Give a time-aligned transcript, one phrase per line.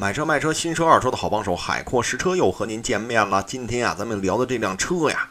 [0.00, 3.42] 买车卖车，新车二手车的好帮手，海阔试车又和您见面了。
[3.42, 5.28] 今天啊，咱们聊的这辆车呀，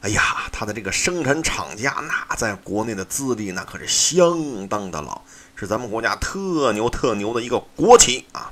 [0.00, 5.20] 哎呀，它的这个生产厂家那在国内的资历那可是相当的老，
[5.54, 8.50] 是咱们国家特牛特牛的一个国企啊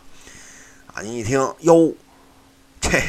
[0.92, 1.00] 啊！
[1.00, 1.94] 你一听哟，
[2.78, 3.00] 这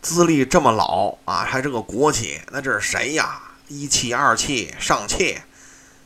[0.00, 3.42] 资历这么老啊，还是个国企，那这是谁呀？
[3.68, 5.38] 一汽、二汽、上汽，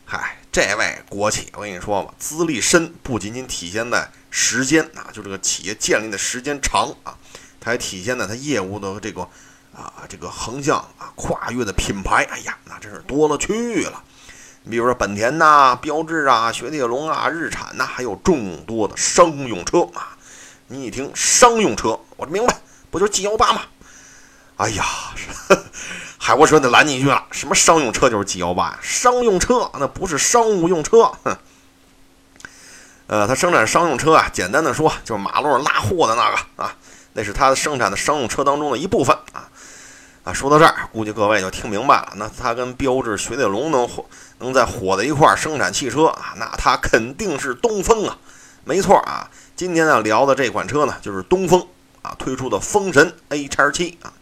[0.05, 4.11] 嗨，这位国企，我跟你说吧，资历深不仅仅体现在。
[4.29, 7.15] 时间啊，就这个企业建立的时间长啊，
[7.61, 9.23] 它还体现在它业务的这个
[9.73, 14.03] 啊这个横向啊跨越的品牌，哎呀，那真是多了去了。
[14.65, 20.19] 你比如说本田呐、标致啊、雪铁龙啊、日产呐，还有众多的商用车啊。
[20.67, 23.63] 你一听商用车，我明白，不就是 G 幺八吗？
[24.57, 24.85] 哎呀，
[26.29, 28.79] 海沃车得拦你一句了，什么商用车就是 G 幺八呀？
[28.83, 31.35] 商用车那不是商务用车，哼。
[33.07, 36.77] 呃，它生产商用车啊，简单的说就是马路上拉货的那个啊，
[37.15, 39.49] 那是它生产的商用车当中的一部分啊
[40.23, 40.31] 啊。
[40.35, 42.13] 说到这儿，估计各位就听明白了。
[42.17, 44.05] 那它跟标致、雪铁龙能火
[44.41, 48.19] 能在火在一块儿生产汽车啊，那它肯定是东风啊，
[48.65, 49.31] 没错啊。
[49.57, 51.67] 今天要聊的这款车呢，就是东风
[52.03, 54.13] 啊推出的风神 A 叉七啊。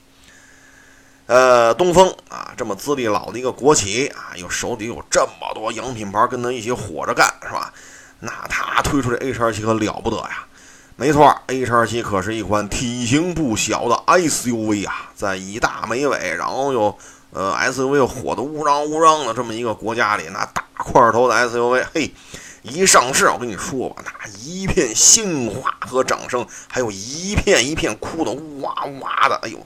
[1.26, 7.72] 呃，东风啊，这么资历老的一个国企啊，又手底有这么多洋品牌跟他一起火着干，是吧？
[8.20, 10.46] 那他推出的 A 叉七可了不得呀！
[10.94, 16.96] 没错，A 叉七可是一款体型不小的 SUV 啊，在以大没尾，然后又
[17.32, 22.14] 呃 SUV 又火的乌嚷乌嚷的这么一个国家里，那大块头的 SUV，嘿，
[22.62, 29.58] 一上市，我跟你说吧，那一片鲜花和掌声，还有一片一片哭的呜哇呜哇的，哎呦，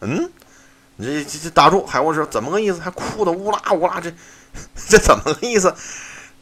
[0.00, 0.30] 嗯，
[1.02, 2.80] 这这这打住，海沃士怎么个意思？
[2.80, 4.12] 还哭的乌拉乌拉，这
[4.88, 5.74] 这怎么个意思？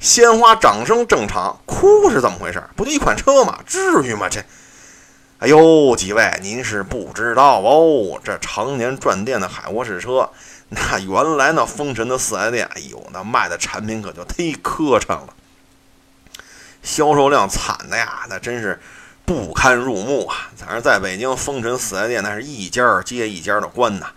[0.01, 2.63] 鲜花掌声正常，哭是怎么回事？
[2.77, 3.59] 不就一款车吗？
[3.67, 4.29] 至于吗？
[4.29, 4.41] 这，
[5.41, 8.21] 哎呦，几位您是不知道哦。
[8.23, 10.31] 这常年转店的海沃士车，
[10.69, 15.35] 那原来那风神的四 S 店，哎呦，那卖的产品可就忒磕碜了，
[16.83, 18.81] 销售量惨的呀，那真是
[19.25, 20.51] 不堪入目啊。
[20.57, 24.13] 反正在北京，风神四 S 店那是一家接一家的关呐。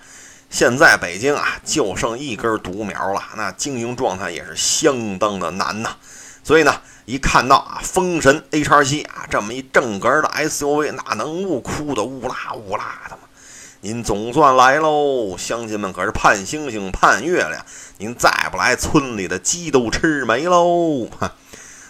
[0.51, 5.95] 现在北京啊，就剩一根独苗了，那经营状态也是相当的难呐。
[6.43, 13.23] 所以呢，一看到啊，风神 A 叉七啊，这么一正格的 SUV，那能不哭的乌拉乌拉的吗？
[13.79, 17.65] 您总算来喽，乡亲们可是盼星星盼月亮，
[17.99, 21.07] 您再不来，村里的鸡都吃没喽。
[21.17, 21.33] 哈，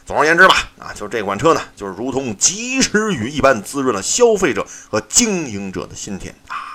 [0.06, 6.71] 总而言之吧，啊，就这款车呢，就是如同及时雨一般滋润了消费者和经营者的心田啊。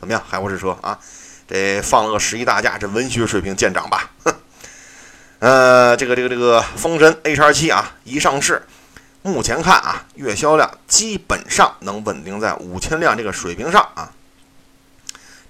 [0.00, 0.98] 怎么样，海沃士车啊？
[1.46, 4.10] 这放了个十一大假，这文学水平见长吧？
[4.24, 4.34] 哼，
[5.40, 8.62] 呃，这个这个这个风神 A 叉七啊，一上市，
[9.22, 14.12] 目前看啊，月销量基本上能稳定在五千辆这个水平上啊。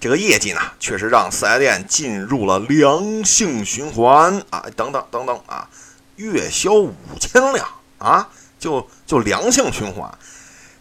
[0.01, 4.65] 这个业绩呢，确实让四 S 店进入了良性循环啊。
[4.75, 5.69] 等等等等啊，
[6.17, 7.69] 月销五千辆
[7.99, 8.27] 啊，
[8.59, 10.11] 就就良性循环，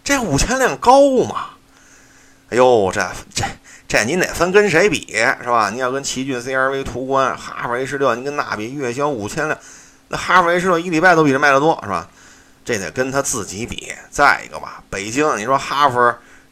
[0.02, 1.50] 这五千辆高吗？
[2.50, 3.46] 哎呦，这这
[3.88, 5.70] 这您得分跟谁比是吧？
[5.70, 9.58] 你要跟奇骏 CR-V、途观、哈弗 H 六，你跟那比，月销五千辆，
[10.08, 12.10] 那哈弗 H 六一礼拜都比这卖的多是吧？
[12.66, 13.94] 这得跟他自己比。
[14.10, 16.00] 再一个吧，北京你说哈弗，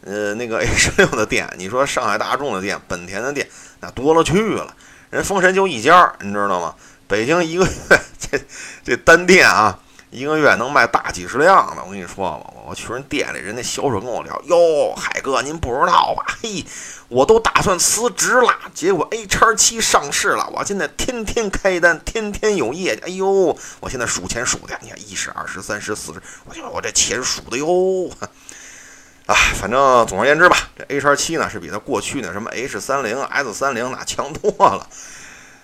[0.01, 3.47] 呃，那个 H 六的店，你说上海大众的店、本田的店，
[3.79, 4.75] 那多了去了。
[5.09, 6.75] 人风神就一家，你知道吗？
[7.07, 7.71] 北京一个月
[8.19, 8.39] 这
[8.83, 9.79] 这单店啊。
[10.09, 16.25] 一个月能卖大几十辆的，我跟你说吧，我去人店里，人家销售跟我聊，哟，海哥您不知道吧？
[16.41, 16.63] 嘿，
[17.09, 23.01] 我都打算辞职了，结果 A 叉七上市了，我现在天天开单，天天有业绩。
[23.05, 23.27] 哎呦，
[23.81, 28.09] 我现在数钱数的，你看一十、二十、三十、四十，我觉我这钱数的哟。
[29.25, 34.87] 啊，反正总而言之吧，这 A 叉七呢是比它过去那什么 H 三零、S 三零那强多了。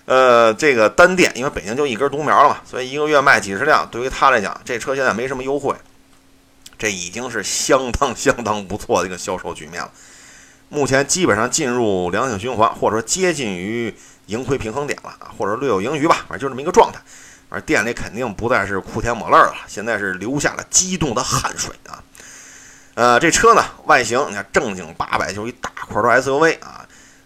[0.06, 5.74] 呃，这个单店，因为北京就一根独苗了嘛，所以一个月卖几十辆，对于他来讲，这车现在没什么优惠，
[6.76, 9.90] 这已经是相当相当不错的一个销售局面了。
[10.68, 13.94] 目前基本上进入良性循环，或者说接近于
[14.26, 17.00] 盈亏平衡点了，或者略有盈余吧，反正就这么一个状态。
[17.48, 22.02] 而店里肯定不再是哭天抹泪了，现在是流下了激动的汗水啊。
[22.94, 26.83] 呃，这车呢，外形你看正经八百就是一大块的 SUV 啊。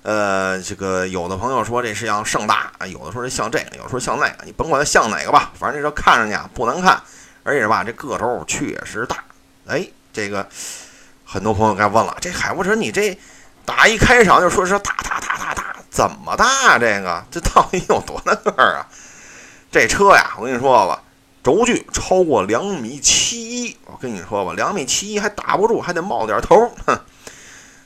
[0.08, 6.98] 呃，这个有的朋友说这是像盛大啊，有的说是像这个，有的说像那个，你甭管它像哪个吧，反正这车看上去啊不难看，
[7.42, 9.22] 而且吧这个头确实大。
[9.66, 10.48] 哎，这个
[11.26, 13.18] 很多朋友该问了，这海沃车你这
[13.66, 16.78] 打一开场就说是大大大大大，怎么大？
[16.78, 18.88] 这个这到底有多大个儿啊？
[19.70, 21.02] 这车呀，我跟你说吧，
[21.42, 22.98] 轴距超过两米。
[22.98, 26.72] 七一，我跟你说吧，两米七一还打不住，还得冒点头。
[26.86, 26.98] 哼，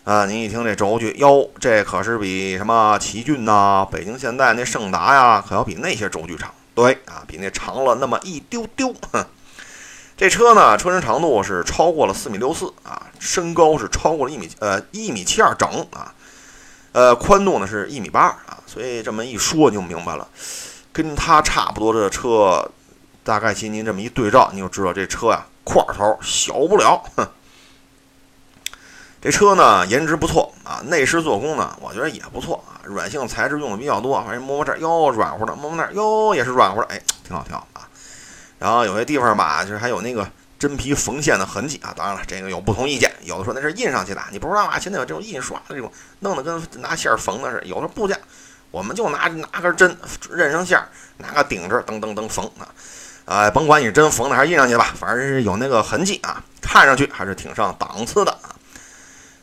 [0.05, 6.53] 啊，您一听这轴距，哟，这可是比什么奇骏呐、北京现代那胜达呀，可要比那些轴距长。
[6.75, 8.93] 对啊，比那长了那么一丢丢。
[9.13, 9.25] 哼，
[10.17, 16.13] 这车呢，车身长度是超过了四米六四啊，身高是超过了一米呃一米七二整啊，
[16.93, 20.27] 呃，宽度呢是一米八啊，所以这么一说你就明白了，
[20.93, 22.69] 跟它差不多的车。
[23.25, 27.01] 大概其您这么一对照，你就知道这车呀块头小不了。
[27.15, 27.25] 哼，
[29.23, 37.87] 这车呢颜值不错啊，内饰做工呢我觉得也不错啊，软性材质用的比较多，反正摸摸这儿哟软乎的，摸摸那儿哟也是软乎的，哎，挺好挺好啊。
[38.59, 40.29] 然后有些地方吧，就是还有那个
[40.59, 41.95] 真皮缝线的痕迹啊。
[41.97, 44.77] 当然了，这个有不同意见，有的说那是印上去的，你不知道啊？
[44.77, 48.19] 现在有这种印刷的这种，弄得跟拿线缝的似的，有的部件
[48.73, 49.97] 我们就拿拿根针
[50.31, 50.83] 认上线，
[51.19, 52.67] 拿个顶着噔噔噔缝啊。
[53.27, 58.37] 哎，甭管你是真缝的还是印上去吧，反正是有那个痕迹啊，看上去还是挺上档次的。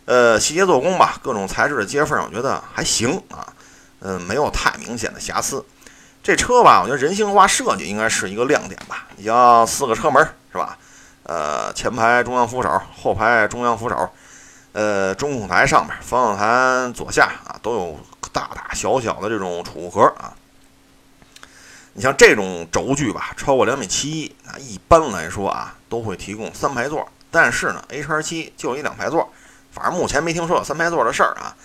[0.09, 3.45] 呃，细节做工吧，各种材质的接缝，我觉得还行啊。
[3.99, 5.63] 嗯，没有太明显的瑕疵。
[6.23, 9.05] 这车吧，我觉得人性化设计应该是一个亮点吧。
[9.17, 10.79] 你像四个车门是吧？
[11.21, 14.09] 呃，前排中央扶手，后排中央扶手，
[14.71, 17.99] 呃，中控台上面，方向盘左下啊，都有
[18.33, 20.33] 大大小小的这种储物盒啊。
[21.93, 27.07] 你像这种轴距吧，超过两米七一，啊，一般来说啊，都会提供三排座。
[27.29, 29.31] 但是呢，H R 七就一两排座，
[29.71, 31.55] 反正目前没听说有三排座的事儿啊。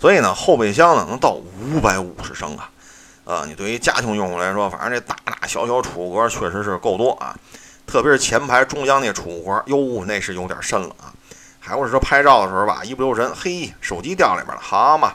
[0.00, 2.70] 所以呢，后备箱呢能到五百五十升啊。
[3.24, 7.36] 呃，你对于家庭用户来说，反正这大大小小储物格确实是够多啊。
[7.86, 11.12] 特别是前排中央那储物格，哟，那是有点深了啊。
[11.58, 15.14] 还或者说拍照的时候吧，一不留神，嘿，手机掉里边了，好嘛，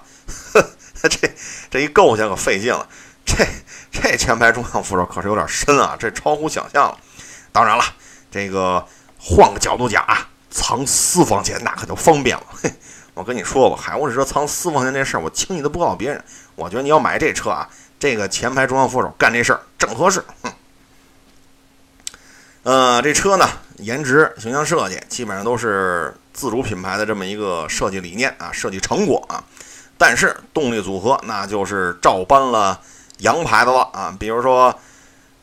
[1.10, 1.34] 这
[1.72, 2.88] 这一够下可费劲了。
[3.26, 3.44] 这
[3.92, 6.98] 这前排中央扶手可是有点深啊，这超乎想象了。
[7.52, 7.84] 当然了，
[8.30, 8.86] 这个
[9.18, 12.44] 换个角度讲啊，藏私房钱那可就方便了。
[12.64, 12.74] 嘿，
[13.14, 16.24] 我跟你说吧，海沃士车藏私房钱这事儿，我轻易都不告诉别人。
[16.56, 17.70] 我觉得你要买这车啊，
[18.00, 20.24] 这个前排中央扶手干这事儿正合适。
[20.44, 20.54] 哼，
[22.64, 23.46] 呃，这车呢，
[23.80, 29.44] 颜值、形象设计基本上都是自主品牌的这么一个设计理念啊，设计成果啊。
[29.98, 32.80] 但是动力组合那就是照搬了。
[33.20, 34.78] 洋牌子了啊，比如说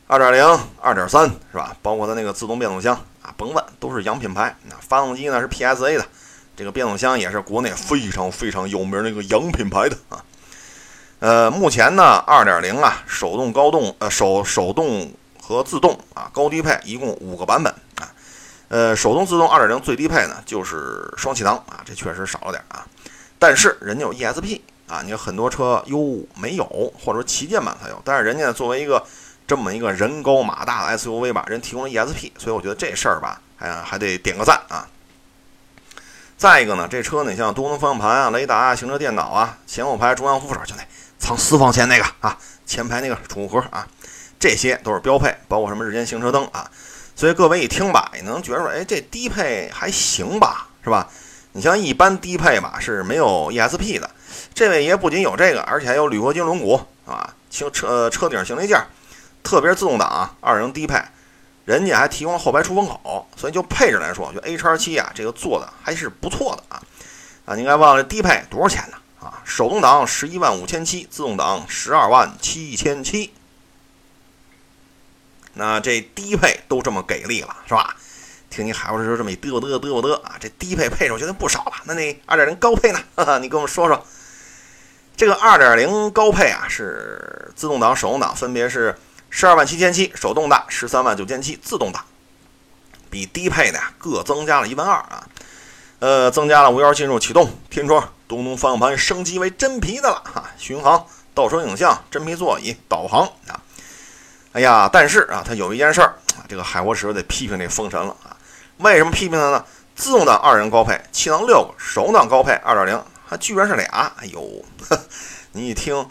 [0.05, 1.75] 二点零、二点三是吧？
[1.81, 4.55] 包括它那个自动变速箱啊，甭问，都是洋品牌。
[4.69, 6.05] 那发动机呢是 PSA 的，
[6.55, 10.23] 这个变速箱也是国内非常非常有名的一个洋品牌的啊。
[11.19, 15.11] 呃，目前呢，二点零啊，手动、高动呃手手动
[15.41, 18.13] 和自动啊，高低配一共五个版本啊。
[18.67, 22.85] 呃，手动自动二点零最低配呢就是双气囊啊，这确实少了点啊。
[23.39, 24.61] 但是人家有 ESP。
[24.85, 26.65] 啊，你很多车哟没有，
[26.99, 29.03] 或者说旗舰版才有，但是人家作为一个
[29.45, 34.87] 这么一个人高马大的 SUV 吧，人提供了 ESP，所以我觉得这事儿吧，还还得点个赞啊。
[36.37, 40.83] 再一个呢，这车你像多功能方向盘啊、雷达啊、行车电脑啊、前后排中央扶手就那
[41.17, 43.87] 藏私房钱那个啊、前排那个储物盒啊，
[44.39, 46.69] 这些都是标配，包括什么日间行车灯啊。
[47.15, 51.07] 所以各位一听吧，也能觉得说，哎，这低配还行吧，是吧？
[51.53, 54.09] 你像一般低配吧是没有 ESP 的。
[54.55, 58.85] 这位爷不仅有这个，而且还有铝合金轮毂啊，车车车顶行李架，
[59.53, 60.99] 特别是自动挡啊二零低配，
[61.65, 66.81] 人家还提供了后排出风口，所以就配置来说，就 A 叉七啊，这个做的还是不错的啊
[67.45, 67.53] 啊！
[67.53, 68.97] 你应该忘了低配多少钱呢？
[69.19, 73.31] 啊，手动挡十一万五千七，自动挡十二万七千七，
[75.53, 77.95] 那这低配都这么给力了，是吧？
[78.49, 81.73] 听你海沃士车这么一嘚嘚嘚嘚嘚啊，这低配配置我觉得不少了。
[81.83, 82.99] 那那二点零高配呢？
[83.15, 84.03] 哈哈，你跟我们说说。
[85.15, 88.97] 这个二点零高配啊，是自动挡、手动挡分别是
[89.35, 92.05] 十二万七千七，手动挡十三万九千七，自动挡
[93.09, 95.27] 比低配的呀各增加了一万二啊。
[95.97, 103.59] 呃，增加了无钥匙进入、启动、天窗、多功能方向盘升级为真皮的了哈，巡航、倒车影像、真皮座椅、导航啊。
[104.51, 108.37] 哎呀，但是啊，它有一件事儿啊，这个海沃士得批评这风神了啊。
[108.77, 109.65] 为什么批评它呢？
[109.95, 113.03] 自动挡二人高配，气囊六个，手动挡高配二点零。
[113.27, 114.13] 它居然是俩！
[114.17, 114.63] 哎呦，
[115.53, 116.07] 你一听，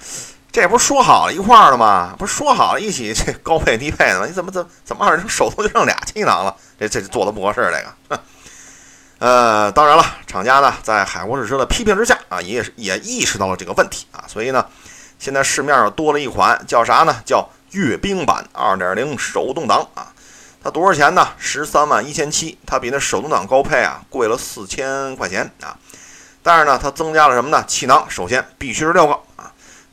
[0.52, 2.14] 这不是说好了一块儿的吗？
[2.18, 4.26] 不是说好了一起 这高配低配的吗？
[4.26, 6.54] 你怎么怎怎么二人手头就剩俩气囊了？
[6.78, 8.22] 这这做的不合适，这个。
[9.18, 14.66] 呃，当然了，厂家呢在海沃士车的批评之下啊，也也意识到了这个问题啊，所以呢，
[15.18, 17.16] 现在市面上多了一款叫啥呢？
[17.24, 20.12] 叫阅兵版2.0手动挡啊。
[20.62, 21.26] 它多少钱呢？
[21.38, 25.78] 十三万一千七，它比那手动挡高配啊贵了四千块钱啊。
[26.42, 27.64] 但是呢，它增加了什么呢？
[27.66, 29.18] 气囊首先必须是六个，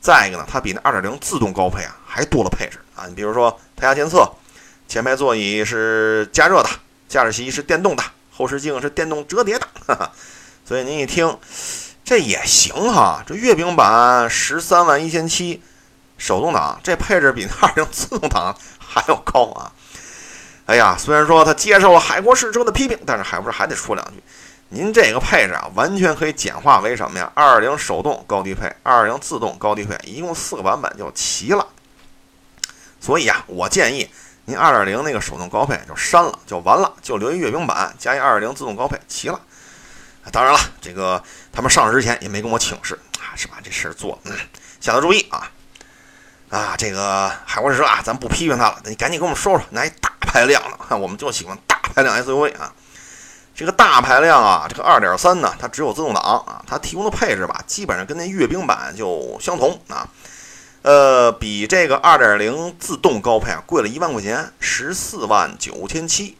[0.00, 3.06] 再一个呢，它比那二点零自动高配啊还多了配置啊。
[3.06, 4.26] 你比如说胎压监测，
[4.88, 6.70] 前排座椅是加热的，
[7.08, 8.02] 驾驶席是电动的，
[8.32, 10.12] 后视镜是电动折叠的，哈哈。
[10.64, 11.38] 所以您一听，
[12.04, 13.22] 这也行哈。
[13.26, 15.62] 这月饼版十三万一千七，
[16.16, 19.72] 手动挡这配置比那二零自动挡还要高啊！
[20.66, 24.22] 哎呀，虽然说他接受了海阔试车的批评，但是海博士还得说两句。
[24.72, 27.30] 您这个配置啊，完全可以简化为什么呀？
[27.34, 31.66] 二零手动高低配，二零自动高低配，一共四个版本就齐了。
[33.00, 34.08] 所以啊，我建议
[34.44, 39.40] 您二点零那个手动高配就删了，就完了，就留一阅兵版加一二点零自动高配，齐了。
[40.30, 41.20] 当然了，这个
[41.52, 43.56] 他们上市之前也没跟我请示啊，是吧？
[43.64, 44.32] 这事儿做，嗯，
[44.80, 45.50] 下次注意啊。
[46.48, 52.72] 啊，这个海沃士车啊，咱不批评他了，你赶紧给我们说说，那一大排量的，我们就喜欢大排量 SUV 啊。
[53.60, 60.08] 这个大排量啊，这个二点三呢，它只有自动挡啊，它提供的配置吧，基本上跟那阅兵版就相同啊。
[60.80, 66.38] 呃，比这个二点零自动高配啊贵了一万块钱，十四万九千七。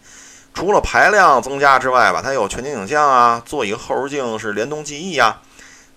[0.54, 5.42] 除了排量增加之外吧，它有全景影像啊，座椅后视镜是联动记忆啊，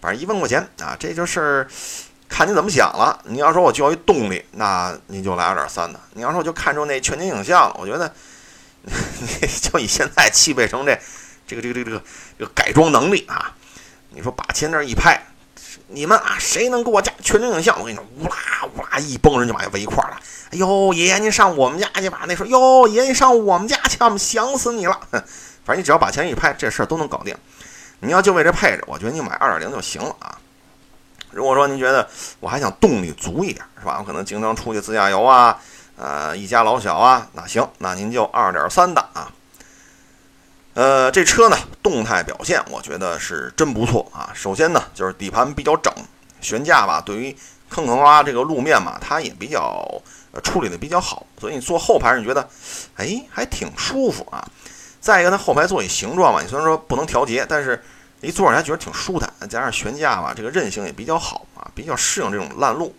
[0.02, 1.66] 反正一万块钱啊，这就是
[2.28, 3.18] 看你怎么想了。
[3.24, 8.14] 你要说我就要一动力，那你就来二点三的；你要说我就看中那全景影像，我觉得。
[9.62, 11.00] 就以现在汽配城这，
[11.48, 12.04] 这个这个这个
[12.38, 13.56] 这个改装能力啊，
[14.10, 15.22] 你说把钱那一拍，
[15.88, 17.80] 你们啊谁能给我加全景影像？
[17.80, 18.36] 我跟你说，呜啦
[18.76, 20.20] 呜啦一帮人就把围一块了。
[20.52, 22.26] 哎呦，爷爷您上我们家去吧。
[22.28, 25.00] 那说哟，爷爷上我们家去，我们想死你了。
[25.66, 27.36] 反正你只要把钱一拍，这事儿都能搞定。
[28.02, 30.38] 你要就为这配置，我觉得你买二点零就行了啊。
[31.32, 32.08] 如果说您觉得
[32.42, 33.98] 我还想动力足一点，是吧？
[34.00, 35.58] 我可能经常出去自驾游啊。
[35.96, 39.32] 呃，一家老小啊，那行，那您就二点三的啊。
[40.74, 44.32] 呃，这车呢，动态表现我觉得是真不错啊。
[44.34, 45.94] 首先呢，就是底盘比较整，
[46.42, 47.38] 悬架吧，对于
[47.70, 49.88] 坑坑洼洼这个路面嘛，它也比较
[50.32, 52.50] 呃处理的比较好，所以你坐后排你觉得，
[52.96, 54.44] 哎，还挺舒服啊。
[55.00, 57.80] 再一个，它后排座椅形状嘛，你虽然说不能调节，但是
[58.22, 62.96] 一坐上还觉得挺舒坦，加上悬架吧，这个韧性也比较好啊，比较适应这种烂路。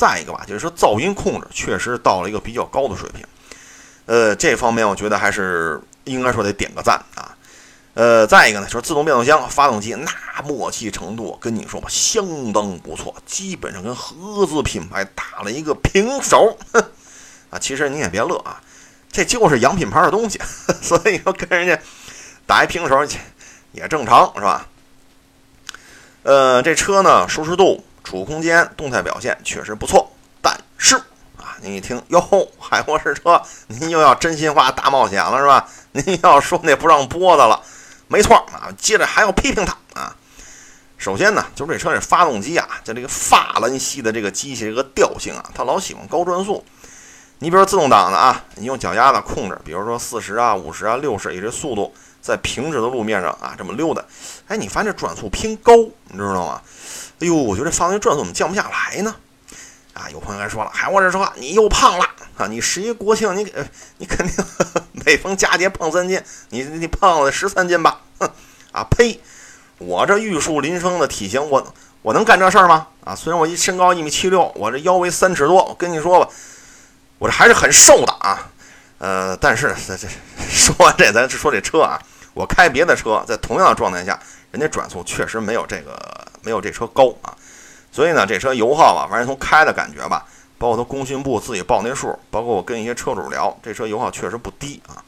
[0.00, 3.22] 再一个吧，就是说噪音控制确实到了一个比较高的水平，
[4.06, 7.36] 呃，这方面我觉得还是应该说得点个赞啊。
[7.92, 16.56] 呃，再一个呢，说自动变速箱、发动机，那默契程度跟你说吧，相当不错，基本上跟合资品牌打了一个平手。
[17.50, 18.62] 啊，其实你也别乐啊，
[19.12, 20.40] 这就是洋品牌的东西，
[20.80, 21.78] 所以要跟人家
[22.46, 23.06] 打一平手
[23.72, 24.66] 也正常，是吧？
[26.22, 27.84] 呃，这车呢，舒适度。
[28.02, 30.10] 储物空间、动态表现确实不错，
[30.42, 30.96] 但是
[31.36, 35.68] 啊，您一听哟，海博士车，您又要真心话大冒险了是吧？
[35.92, 37.60] 您要说那不让播的了，
[38.08, 40.16] 没错啊，接着还要批评他啊。
[40.98, 46.64] 首先呢，就是这车这发动机啊，就这个法兰西的这个机器这个调性啊，它老喜欢高转速。
[47.38, 54.04] 你比如说自动挡的啊，你用脚丫子控制，比如说四十啊、五十啊、六十，以这速度在平直的路面上啊这么溜达，
[54.48, 55.72] 哎，你发现这转速偏高，
[56.08, 56.60] 你知道吗？
[57.20, 59.14] 哎呦，我觉得这发动机转速怎么降不下来呢？
[59.92, 62.04] 啊，有朋友还说了，还我这说话你又胖了
[62.38, 62.46] 啊！
[62.46, 63.52] 你十一国庆，你给，
[63.98, 64.44] 你肯定
[65.04, 68.00] 每逢佳节胖三斤，你你胖了十三斤吧？
[68.18, 68.30] 哼！
[68.72, 69.20] 啊呸！
[69.78, 72.86] 我这玉树临风的体型，我我能干这事儿吗？
[73.04, 76.30] 啊，虽然我一身高一米七六，我这腰围三尺多，我跟你说吧，
[77.18, 78.48] 我这还是很瘦的啊。
[78.98, 80.08] 呃，但是这这
[80.48, 82.00] 说完这，咱说这车啊，
[82.32, 84.18] 我开别的车，在同样的状态下。
[84.50, 85.98] 人家转速确实没有这个
[86.42, 87.36] 没有这车高啊，
[87.92, 90.26] 所以呢，这车油耗啊，反正从开的感觉吧，
[90.58, 95.04] 包括它工信部自己报那数，包括我跟一些车主聊，这车油耗确实不低啊。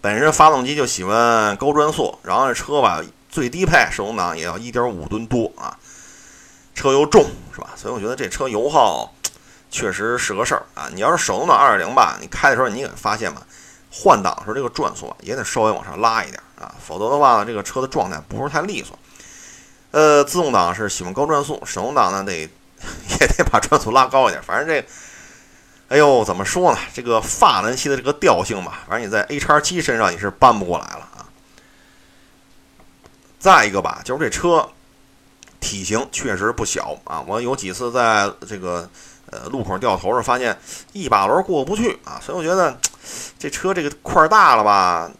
[0.00, 5.76] 本身发动机就喜欢高转速，然后这车吧，最低配手动挡也要一点五吨多啊，
[6.74, 7.24] 车又重
[7.54, 7.70] 是吧？
[7.76, 9.12] 所以我觉得这车油耗
[9.70, 10.88] 确实是个事儿啊。
[10.94, 13.42] 你要是手动挡二点零吧，你开的时候你也发现吧，
[13.90, 16.40] 换挡时候这个转速也得稍微往上拉一点。
[16.58, 18.98] 啊，否则的话呢，这个车的状态不是太利索。
[19.90, 22.32] 呃，自动挡是喜欢高转速，手动挡呢得
[23.20, 24.42] 也得把转速拉高一点。
[24.42, 24.86] 反正这，
[25.88, 26.78] 哎呦，怎么说呢？
[26.92, 31.28] 这个法兰西的这个调性吧，反正你在 A 叉七身上你是搬不过来了啊。
[33.38, 34.68] 再一个吧，就是这车
[35.60, 37.24] 体型确实不小啊。
[37.26, 38.88] 我有几次在这个
[39.30, 40.58] 呃路口掉头时，发现
[40.92, 42.78] 一把轮过不去啊，所以我觉得
[43.38, 45.10] 这车这个块大了吧。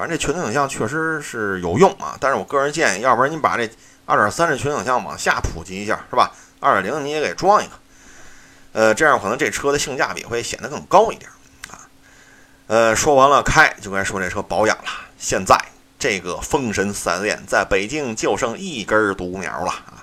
[0.00, 3.68] 反正这全景影像确实是有用啊，但是我个人建议，要不然你把这
[4.06, 6.32] 二点三这全景影像往下普及一下，是吧？
[6.58, 7.72] 二点零你也给装一个，
[8.72, 11.30] 呃，这样可能这车的性价比会显得更高一点
[11.68, 11.84] 啊。
[12.68, 14.84] 呃，说完了开，就该说这车保养了。
[15.18, 15.54] 现在
[15.98, 20.00] 这个风神四 S 店在北京就剩一根独苗了啊。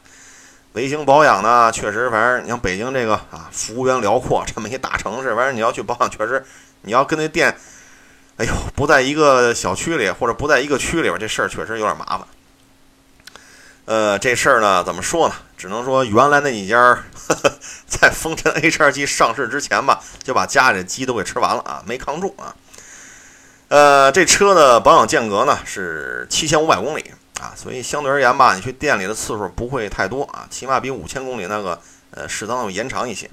[0.73, 6.45] 维修保养呢，确实，反正你像北京这个啊，幅员辽阔这么一大城市，反正你要去保养，确实
[6.81, 7.57] 你要跟那店。
[8.37, 12.27] 哎呦，不在一个小区里或者不在一个区里边，这事儿确实有点麻烦。
[13.85, 15.33] 呃，这事儿呢，怎么说呢？
[15.57, 17.03] 只能说原来那几家
[17.89, 22.53] 在风尘 H2 上市之前吧，就把家里的鸡都给吃完了啊，没扛住啊。
[23.69, 33.27] 呃，这车的保养间隔呢是七千五百公里啊，所以相对而言吧，你去店里的次数不会太多啊，起码比五千公里那个呃适当的延长一些。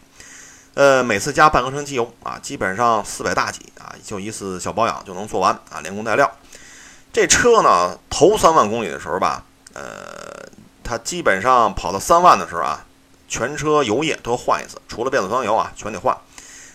[0.74, 6.30] 呃，每次加半合成机油啊，基本上四百大几啊，就一次小保养就能做完啊，连工带料。
[7.12, 9.84] 这车呢，头三万公里的时候吧，呃，
[10.82, 12.84] 它基本上跑到三万的时候啊，
[13.28, 16.16] 全车油液都换一次，除了变速箱油啊，全得换，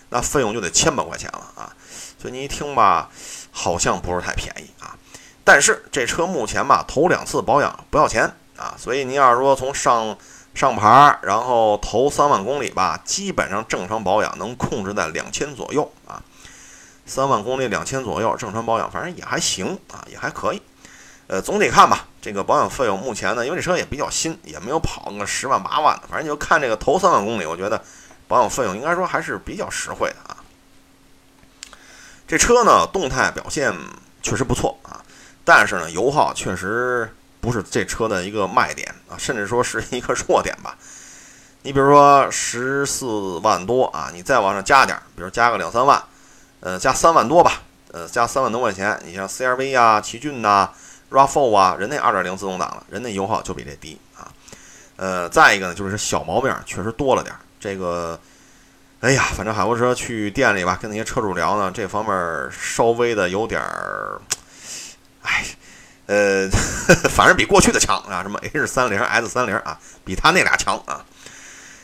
[0.08, 1.70] 那费用就得千把块钱了啊。
[2.18, 3.10] 所以你一听吧，
[3.50, 4.96] 好像不是太便宜啊。
[5.44, 10.16] 但是这车目前吧，头两次保养不要钱啊，所以你要是说从上
[10.52, 16.22] 上牌，然后头三万公里吧，基本上正常保养能控制在两千左右啊。
[17.06, 20.60] 三万公里两千左右，正常保养反正也还行啊，也还可以。
[21.28, 27.82] 呃，总体看吧，这个保养费用目前呢，因为这车也比较新，也没有跑个十万八万的，反正就看这个头三万公里，我觉得
[28.28, 30.36] 保养费用应该说还是比较实惠的啊。
[32.28, 33.72] 这车呢，动态表现
[34.22, 35.00] 确实不错啊，
[35.44, 37.14] 但是呢，油耗确实。
[37.40, 40.76] 不是这车的一个卖点啊，甚至说是一个弱点吧。
[41.62, 46.02] 你比如说十四万多啊，你再往上加点，比如加个两三万，
[46.60, 48.98] 呃，加三万多吧，呃，加三万多块钱。
[49.04, 50.70] 你像 CRV 啊、奇骏呐、
[51.10, 54.32] RAV4 啊，人那二点零自动挡了，人那油耗就比这低啊。
[54.96, 57.34] 呃，再一个呢，就是小毛病确实多了点。
[57.58, 58.18] 这个，
[59.00, 64.18] 哎呀，反正海沃车去店里吧，跟那些车主聊呢，这方面稍微的有点儿，
[65.22, 65.44] 哎。
[66.10, 66.50] 呃，
[67.08, 71.04] 反正比过去的强啊，什么 H 三零、S 三零啊，比他那俩强啊。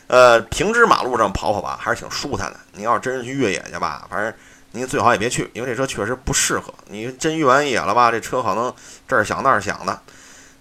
[0.08, 2.58] 呃，平直马路上跑跑吧，还是挺舒坦的。
[2.72, 4.34] 你要是真是去越野去吧，反正
[4.72, 6.74] 您最好也别去，因为这车确实不适合。
[6.88, 8.74] 你真越完野了吧，这车可能
[9.06, 10.00] 这儿响那儿响的。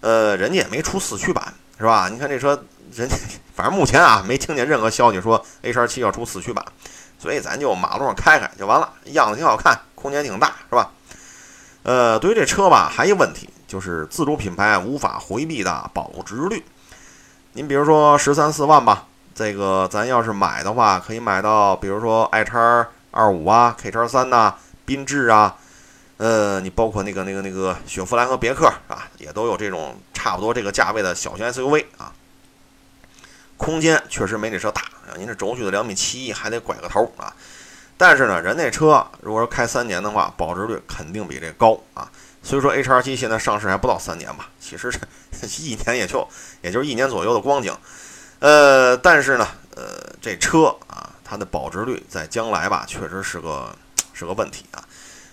[0.02, 2.08] 呃，人家也没出四驱版，是吧？
[2.08, 3.16] 你看这车，人家
[3.56, 6.64] 反正目前啊，没听见任何消息说 H 二七要出四驱版，
[7.18, 10.92] 所以咱就马路上开开就完了，样子挺好看，空间挺大，是吧？
[11.82, 13.50] 呃，对于这车吧，还一问题。
[13.68, 16.64] 就是自主品牌无法回避的保值率。
[17.54, 25.56] 您比如说十三四万吧，这个咱要是买的话，可以买到，比如说 i 叉二五啊、K 叉三呐、缤智啊，
[26.18, 32.12] 呃，你包括那个那个那个雪佛兰和别克啊，也都有这种差不多这个价位的小型 SUV 啊。
[33.58, 34.82] 空间确实没这车大，
[35.18, 37.34] 您这轴距的两米七一还得拐个头啊。
[37.98, 42.12] 但是呢，人那车如果说开三年的话，保值率肯定比这高啊。
[42.46, 46.26] 所以说，H R 七现在上市还不到三年吧，其实这 一年也就
[46.62, 47.76] 也就是一年左右的光景。
[48.38, 49.84] 呃，但是呢，呃，
[50.22, 53.76] 这车啊，它的保值率在将来吧，确实是个
[54.14, 54.86] 是个问题啊。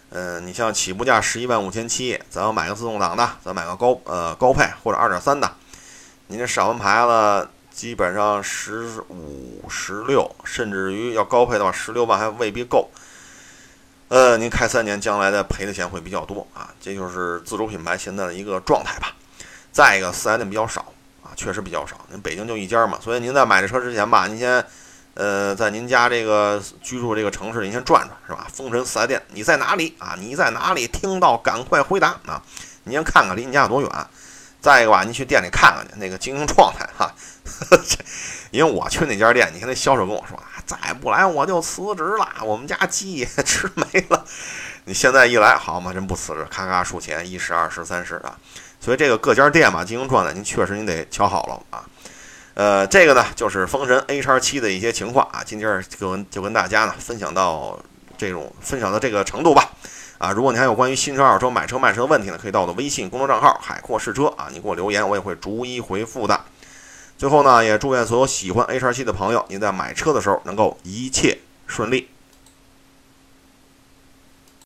[0.09, 5.53] 呃，你像起步价十一万五千七，咱要买个自动挡的，咱买个高呃高配或者二点三的，
[6.29, 12.91] 您这上完牌了，基本上十五、十六，甚至于要高配的话，十六万还未必够。
[14.13, 19.17] 呃，您开三年，将来的赔的钱会比较多啊，这就是自主品牌现在的一个状态吧。
[19.73, 20.85] 再一个，四 S 店比较少
[21.23, 21.97] 啊，确实比较少。
[22.11, 24.63] 您北京就一家嘛，所以您在买这车之前吧，您先，
[25.15, 28.47] 呃，在您家这个居住这个城市，您先转转，是吧？
[28.53, 30.15] 风神四 S 店，你在哪里啊？
[30.19, 30.87] 你在哪里？
[30.87, 32.43] 听到赶快回答啊！
[32.85, 33.91] 您先看看离你家有多远。
[34.61, 37.11] 再一个吧，您去店里看看去，那个经营状态哈。
[38.53, 40.52] 因为我去那家店，你看那销售跟我说啊。
[40.73, 44.25] 再不来我就辞职了，我们家鸡也吃没了。
[44.85, 48.37] 你现在一来好嘛，真不辞职，咔咔数钱，一十、二十、三十啊。
[48.81, 51.85] 所以这个各家店嘛，经营状态您确实您得瞧好了啊。
[52.55, 55.43] 呃，这个呢就是风神 A 叉七的一些情况啊。
[55.45, 57.79] 今天就跟就跟大家呢分享到
[58.17, 59.71] 这种分享到这个程度吧。
[60.19, 66.41] 啊，如果你还有关于新车、二手车、买车、卖车的问题呢，可以到我的微信公众账号“海阔试车”啊，你给我留言，我也会逐一回复的。
[67.23, 72.09] 最后呢，也祝愿所有喜欢 HR 七的朋友，您在买车的时候能够一切顺利。